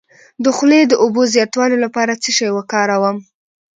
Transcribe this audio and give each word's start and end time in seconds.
د 0.43 0.45
خولې 0.55 0.81
د 0.87 0.93
اوبو 1.03 1.21
د 1.25 1.31
زیاتوالي 1.35 1.77
لپاره 1.85 2.19
څه 2.21 2.29
شی 2.37 2.47
وکاروم؟ 2.57 3.17